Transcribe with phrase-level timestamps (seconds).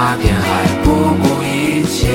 [0.00, 0.90] 海，不
[1.22, 2.08] 顾一切。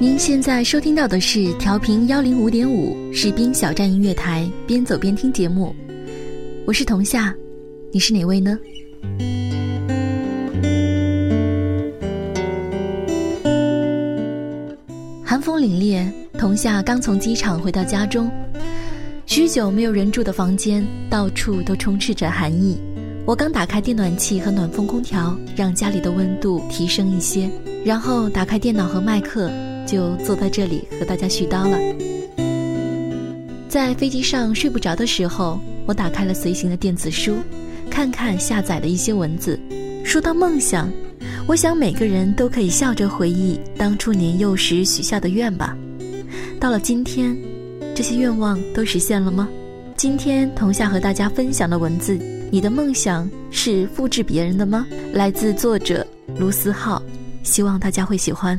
[0.00, 5.74] 您现在收听到的是调频幺零五点五士兵小站音乐台，边走边听节目。
[6.66, 7.32] 我是童夏，
[7.92, 8.58] 你是哪位呢？
[15.24, 18.30] 寒风凛冽，童夏刚从机场回到家中。
[19.32, 22.76] 许久没有人住的房间，到处都充斥着寒意。
[23.24, 27.50] 我刚打开电暖气和暖风空调，让家里的温度提升一些，
[27.82, 29.50] 然后打开电脑和麦克，
[29.86, 31.78] 就坐在这里和大家絮叨了。
[33.70, 37.36] 在飞机上睡不着的时候，我打开了随行的电子书，
[37.88, 39.58] 看看下载的一些文字。
[40.04, 40.92] 说到梦想，
[41.46, 45.74] 我想每个人都可以笑着回忆当初年幼时许下的愿吧。
[46.60, 47.34] 到了今天。
[47.94, 49.48] 这些愿望都实现了吗？
[49.96, 52.18] 今天同夏和大家分享的文字，
[52.50, 54.86] 你的梦想是复制别人的吗？
[55.12, 56.06] 来自作者
[56.38, 57.02] 卢思浩，
[57.42, 58.58] 希望大家会喜欢。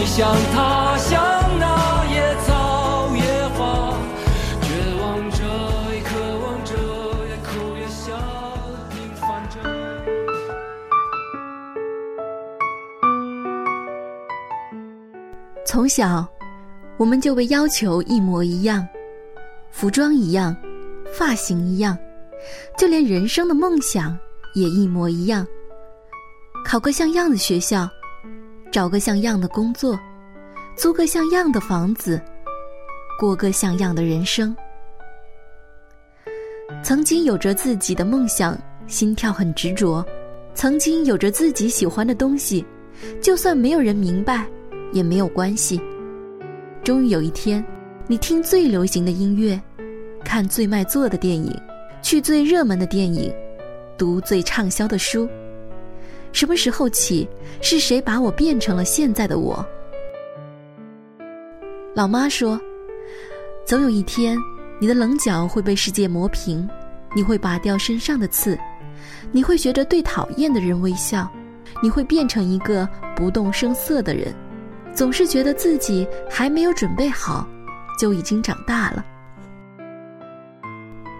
[0.00, 1.20] 你，像他，像
[1.58, 3.94] 那野草野花，
[4.62, 4.68] 绝
[4.98, 5.44] 望着，
[5.92, 6.08] 也渴
[6.38, 6.72] 望着，
[7.28, 8.16] 也哭也笑，
[8.88, 9.60] 平凡着。
[15.66, 16.26] 从小，
[16.96, 18.88] 我们就被要求一模一样，
[19.70, 20.56] 服装一样，
[21.12, 21.98] 发型一样，
[22.78, 24.18] 就连人生的梦想
[24.54, 25.46] 也一模一样。
[26.64, 27.86] 考个像样的学校，
[28.70, 29.98] 找个像样的工作，
[30.76, 32.20] 租个像样的房子，
[33.18, 34.54] 过个像样的人生。
[36.80, 38.56] 曾经有着自己的梦想，
[38.86, 40.04] 心跳很执着；
[40.54, 42.64] 曾经有着自己喜欢的东西，
[43.20, 44.46] 就算没有人明白，
[44.92, 45.80] 也没有关系。
[46.84, 47.64] 终于有一天，
[48.06, 49.60] 你听最流行的音乐，
[50.24, 51.52] 看最卖座的电影，
[52.02, 53.34] 去最热门的电影，
[53.98, 55.28] 读最畅销的书。
[56.32, 57.28] 什么时候起，
[57.60, 59.64] 是谁把我变成了现在的我？
[61.94, 62.58] 老妈说，
[63.66, 64.38] 总有一天，
[64.80, 66.68] 你的棱角会被世界磨平，
[67.14, 68.58] 你会拔掉身上的刺，
[69.32, 71.30] 你会学着对讨厌的人微笑，
[71.82, 74.34] 你会变成一个不动声色的人。
[74.94, 77.46] 总是觉得自己还没有准备好，
[77.98, 79.04] 就已经长大了。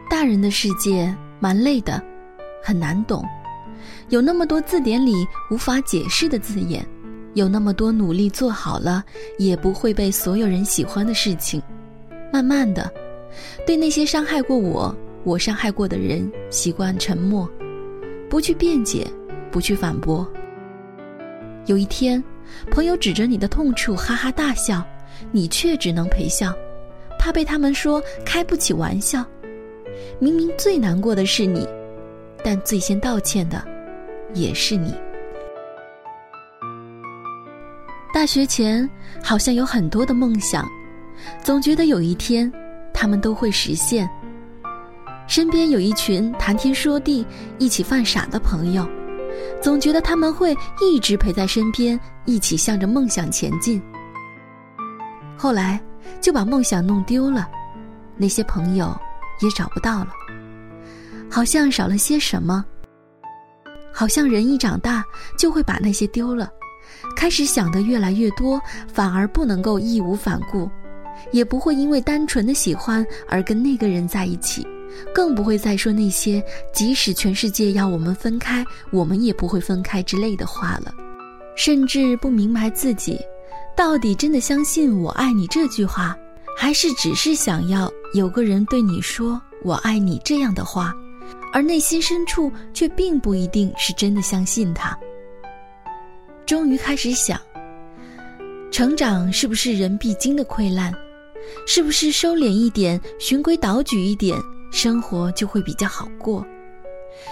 [0.09, 2.03] 大人的世界蛮累的，
[2.62, 3.25] 很难懂，
[4.09, 6.87] 有那么多字典里无法解释的字眼，
[7.35, 9.05] 有那么多努力做好了
[9.38, 11.62] 也不会被所有人喜欢的事情。
[12.32, 12.91] 慢慢的，
[13.67, 14.94] 对那些伤害过我、
[15.25, 17.49] 我伤害过的人，习惯沉默，
[18.29, 19.06] 不去辩解，
[19.50, 20.26] 不去反驳。
[21.67, 22.23] 有一天，
[22.71, 24.85] 朋友指着你的痛处哈哈大笑，
[25.31, 26.53] 你却只能陪笑，
[27.19, 29.25] 怕被他们说开不起玩笑。
[30.19, 31.67] 明明最难过的是你，
[32.43, 33.62] 但最先道歉的
[34.35, 34.94] 也是你。
[38.12, 38.88] 大学前
[39.23, 40.69] 好像有很多的梦想，
[41.43, 42.53] 总觉得有一天
[42.93, 44.09] 他们都会实现。
[45.27, 47.25] 身边有一群谈天说地、
[47.59, 48.88] 一起犯傻的朋友。
[49.62, 53.81] 总觉得他们会一直陪在身边，一起向着梦想前进。
[55.37, 55.81] 后来
[56.21, 57.49] 就把梦想弄丢了，
[58.16, 58.95] 那些朋友
[59.40, 60.09] 也找不到了，
[61.31, 62.64] 好像少了些什么。
[64.00, 65.04] 好像人一长大
[65.37, 66.50] 就会把那些丢了，
[67.14, 68.59] 开始想的越来越多，
[68.90, 70.71] 反而不能够义无反顾，
[71.33, 74.66] 也不会因为单纯的喜欢而跟那个人在一起。
[75.14, 76.42] 更不会再说那些
[76.73, 80.95] 即使全世界要我们分开，我们也不会分开之类的话了。
[81.54, 83.21] 甚至不明白自己，
[83.76, 86.16] 到底真的相信“我爱你”这句话，
[86.57, 90.95] 还是只是想要有个人对你说“我爱你”这样的话，
[91.52, 94.99] 而内心深处却并不一定是真的相信他。
[96.47, 97.40] 终于开始想，
[98.71, 100.92] 成长是不是人必经的溃烂？
[101.66, 104.38] 是不是收敛一点，循规蹈矩一点？
[104.73, 106.47] 生活就会比较好过，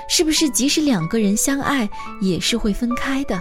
[0.09, 0.51] 是不是？
[0.51, 1.89] 即使两个人相爱，
[2.21, 3.41] 也是会分开的。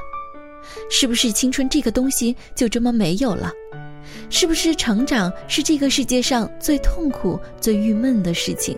[0.89, 3.51] 是不是青春这个东西就这么没有了？
[4.29, 8.77] 是不是成长是这个世界上最痛苦、最郁闷的事情？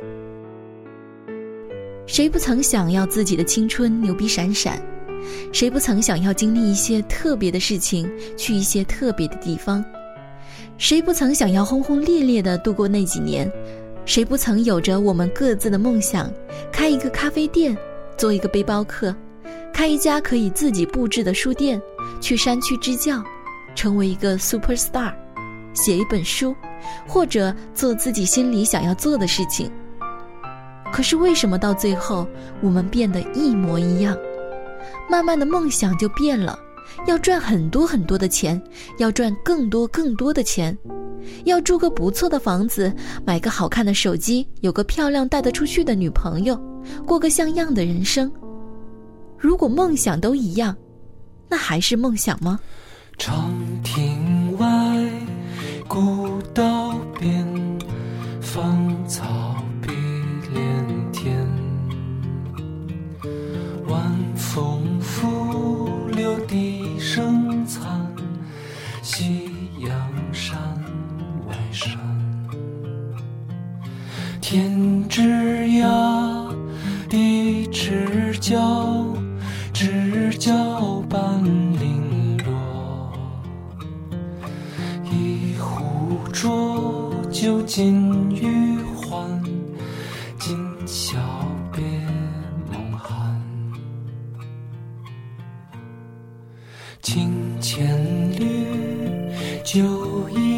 [2.09, 4.81] 谁不曾想要自己的青春牛逼闪闪？
[5.53, 9.85] 谁不曾想要经历一些特别的事情，去一些特别的地方？
[10.79, 13.47] 谁不曾想要轰轰烈烈地度过那几年？
[14.05, 16.33] 谁不曾有着我们各自的梦想，
[16.71, 17.77] 开一个咖啡店，
[18.17, 19.15] 做一个背包客，
[19.71, 21.79] 开一家可以自己布置的书店，
[22.19, 23.23] 去山区支教，
[23.75, 25.13] 成为一个 super star，
[25.75, 26.55] 写一本书，
[27.07, 29.71] 或者做自己心里想要做的事情。
[30.91, 32.27] 可是为什么到最后
[32.61, 34.17] 我们变得一模一样？
[35.09, 36.57] 慢慢的梦想就变了，
[37.07, 38.61] 要赚很多很多的钱，
[38.97, 40.77] 要赚更多更多的钱，
[41.45, 42.93] 要住个不错的房子，
[43.25, 46.55] 买个好看的手机，有个漂亮带得出去的女朋友，
[47.05, 48.31] 过个像样的人生。
[49.37, 50.75] 如果梦想都一样，
[51.47, 52.59] 那还是梦想吗？
[53.17, 53.51] 长
[53.83, 54.67] 亭外，
[55.87, 56.88] 古道
[97.01, 97.87] 清千
[98.37, 98.65] 缕，
[99.63, 99.79] 酒
[100.29, 100.48] 一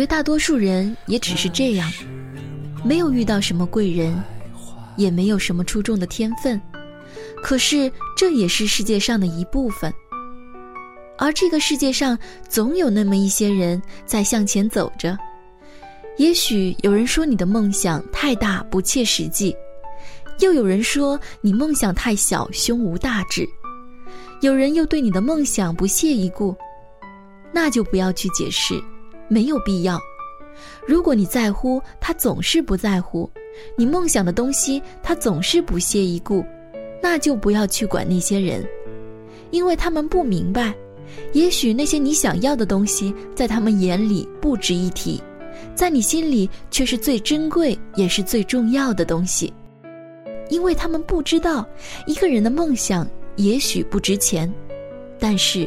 [0.00, 1.92] 绝大多数人也只是这样。
[2.82, 4.18] 没有遇到什么贵人，
[4.96, 6.58] 也没有什么出众的天分，
[7.42, 9.92] 可是这也是世界上的一部分。
[11.18, 15.18] 而这个世界上总有那么一些人在向前走着。
[16.16, 19.54] 也许有人说你的梦想太大不切实际，
[20.38, 23.46] 又有人说你梦想太小胸无大志，
[24.40, 26.56] 有人又对你的梦想不屑一顾，
[27.52, 28.82] 那就不要去解释，
[29.30, 29.98] 没有必要。
[30.86, 33.30] 如果你在乎他总是不在乎，
[33.76, 36.44] 你梦想的东西他总是不屑一顾，
[37.02, 38.62] 那就不要去管那些人，
[39.50, 40.74] 因为他们不明白，
[41.32, 45.22] 也许那些你想要的东西在他们眼里不值一提，
[45.74, 49.52] 在你心里却是最珍贵也是最重要的东西，
[50.50, 51.66] 因为他们不知道，
[52.06, 54.52] 一个人的梦想也许不值钱，
[55.18, 55.66] 但是，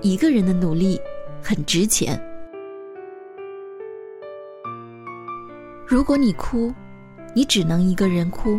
[0.00, 1.00] 一个人的努力
[1.40, 2.20] 很值钱。
[5.92, 6.72] 如果你哭，
[7.34, 8.58] 你只能一个人哭，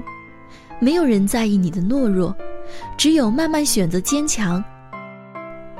[0.79, 2.31] 没有人在意你的懦弱，
[2.95, 4.63] 只有慢慢选择坚强。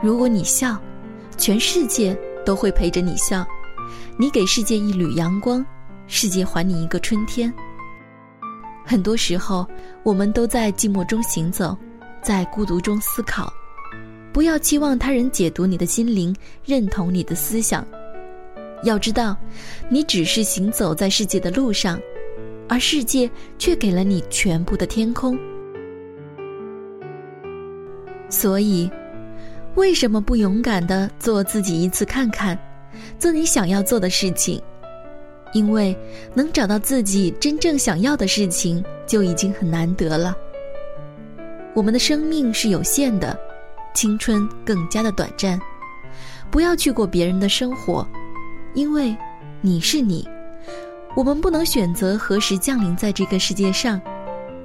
[0.01, 0.75] 如果你笑，
[1.37, 3.45] 全世界都会陪着你笑，
[4.17, 5.63] 你给世界一缕阳光，
[6.07, 7.53] 世界还你一个春天。
[8.83, 9.63] 很多时候，
[10.01, 11.77] 我们都在寂寞中行走，
[12.19, 13.53] 在孤独中思考，
[14.33, 17.85] 不要期望他人解读你的心灵，认同你的思想。
[18.83, 19.35] 要知道，
[19.89, 21.99] 你只是行走在世界的路上，
[22.67, 25.37] 而世界却给了你全部的天空。
[28.29, 28.89] 所以，
[29.75, 32.57] 为什么不勇敢的做自己一次看看，
[33.17, 34.61] 做你想要做的事情？
[35.53, 35.95] 因为
[36.33, 40.35] 能找到自己真正想要的事情，就已经很难得了。
[41.75, 43.39] 我们的生命是有限的，
[43.93, 45.59] 青春更加的短暂，
[46.49, 48.07] 不要去过别人的生活。
[48.73, 49.15] 因为，
[49.61, 50.27] 你是你，
[51.15, 54.01] 我们不能选择何时降临在这个世界上，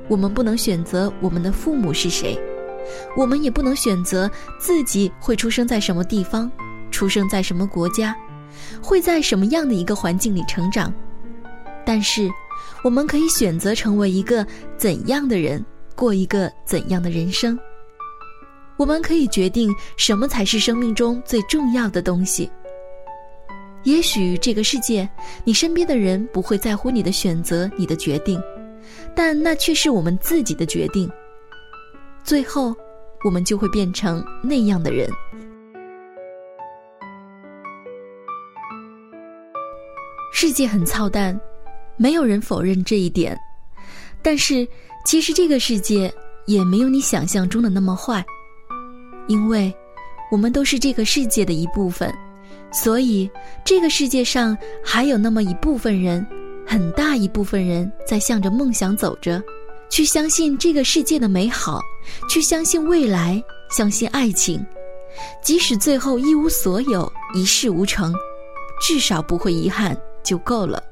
[0.09, 2.39] 我们不能选择我们的父母是谁，
[3.17, 6.51] 我们也不能选择自己会出生在什么地方，
[6.91, 8.17] 出生在什么国家，
[8.83, 10.93] 会在什么样的一个环境里成长。
[11.85, 12.31] 但是，
[12.83, 14.47] 我们可以选择成为一个
[14.77, 15.63] 怎样的人，
[15.95, 17.59] 过一个怎样的人生。
[18.79, 22.49] 我们可以决定什么才是生命中最重要的东西。
[23.89, 25.09] 也许这个世界，
[25.45, 28.39] 你身边的人不会在乎你的选择、你的决定，
[29.17, 31.11] 但那却是我们自己的决定。
[32.23, 32.77] 最后，
[33.25, 35.09] 我们就会变成那样的人。
[40.35, 41.41] 世界很操蛋，
[41.97, 43.41] 没有人否认这一点。
[44.21, 44.69] 但是，
[45.07, 46.13] 其实这个世界
[46.45, 48.23] 也没有你想象中的那么坏，
[49.29, 49.75] 因为，
[50.31, 52.15] 我们都是这个世界的一部分。
[52.71, 53.31] 所以，
[53.65, 56.27] 这个世界上还有那么一部分人，
[56.67, 59.43] 很大一部分人在向着梦想走着，
[59.89, 61.81] 去相信这个世界的美好，
[62.29, 64.65] 去相信未来，相信爱情，
[65.43, 68.15] 即使最后一无所有，一事无成，
[68.83, 70.83] 至少不会遗憾就够了。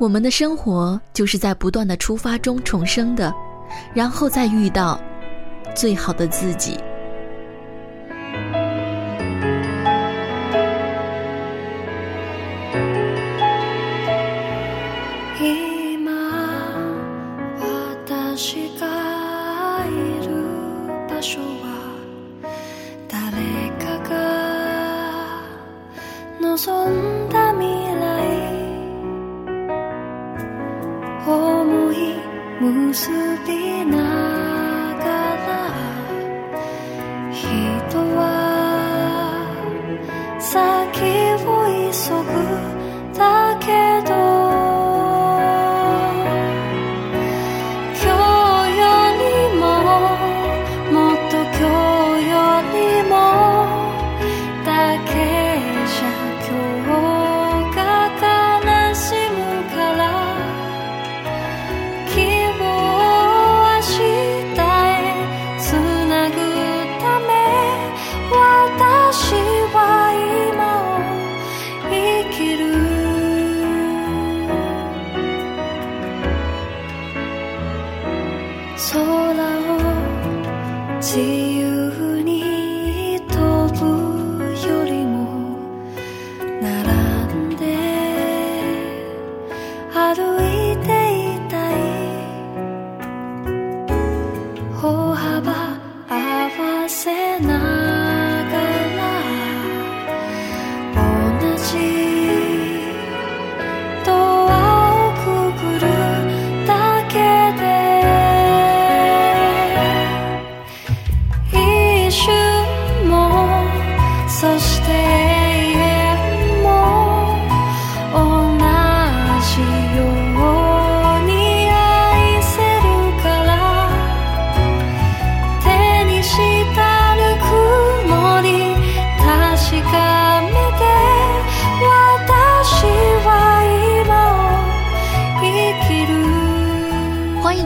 [0.00, 3.32] 我们的生活就是在不断的出发中重生的，
[3.94, 5.00] 然后再遇到
[5.76, 6.76] 最好的自己。
[41.94, 42.33] so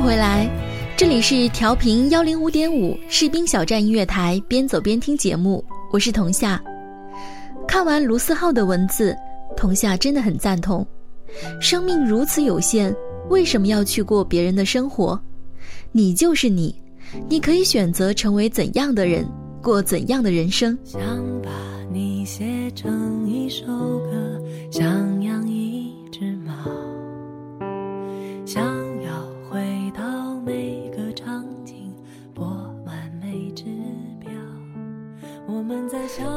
[0.08, 0.48] 回来
[0.96, 6.58] 这里是调频幺零五点五士兵小站音乐台，边走边听节目，我是童夏。
[7.66, 9.14] 看完卢思浩的文字，
[9.54, 10.84] 童夏真的很赞同。
[11.60, 12.90] 生命如此有限，
[13.28, 15.20] 为什么要去过别人的生活？
[15.92, 16.74] 你就是你，
[17.28, 19.28] 你可以选择成为怎样的人，
[19.62, 20.76] 过怎样的人生。
[20.84, 20.98] 想
[21.42, 21.50] 把
[21.92, 25.17] 你写成一首歌，想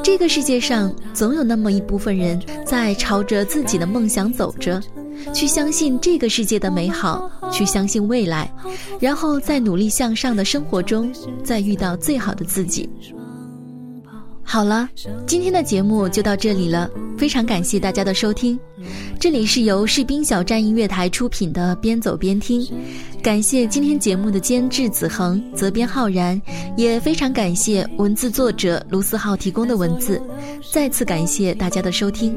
[0.03, 4.81] 这个世界上总有那么一部分人在朝着自己的梦想走着，
[5.33, 8.51] 去相信这个世界的美好，去相信未来，
[8.99, 11.11] 然后在努力向上的生活中，
[11.43, 12.89] 再遇到最好的自己。
[14.43, 14.89] 好了，
[15.25, 18.59] 今天的节目就到这里了，非常感谢大家的收听。
[19.21, 22.59] 这里是由士兵小站音乐台出品的《边走边听》，
[23.21, 26.41] 感谢今天节目的监制子恒、责编浩然，
[26.75, 30.19] 也非常感谢文字作者卢思浩提供的文字。
[30.73, 32.35] 再次感谢大家的收听，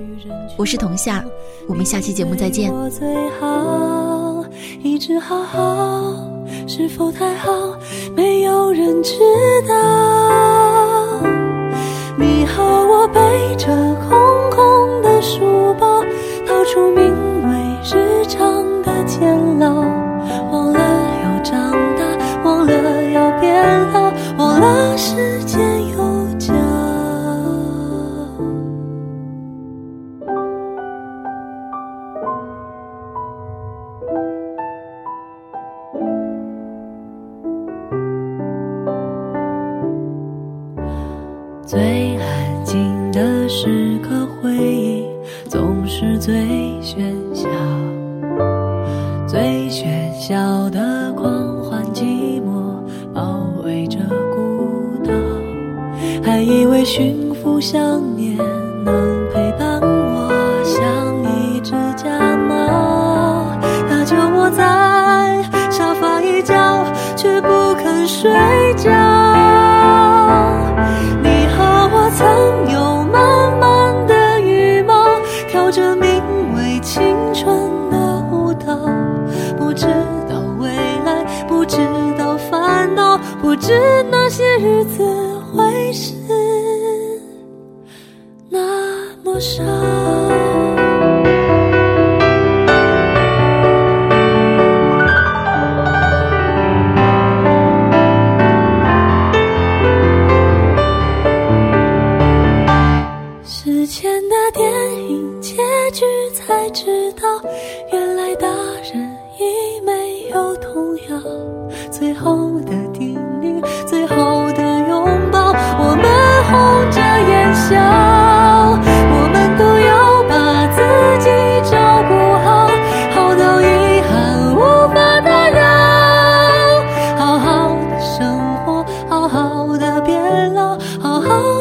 [0.58, 1.24] 我是童夏，
[1.66, 2.70] 我们下期节目再见。
[2.70, 3.08] 我最
[3.40, 4.44] 好
[4.82, 6.14] 一直好好，
[6.68, 7.50] 是否太好？
[8.14, 9.14] 没有人知
[9.66, 11.22] 道。
[12.18, 13.93] 你和我背着
[46.64, 47.48] 最喧嚣，
[49.26, 52.80] 最喧嚣的狂欢，寂寞
[53.12, 53.98] 包围着
[54.34, 55.12] 孤岛，
[56.22, 58.13] 还以为驯服像。
[84.58, 85.04] 日子
[85.52, 86.14] 会是
[88.50, 90.43] 那么少。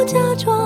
[0.05, 0.62] 假装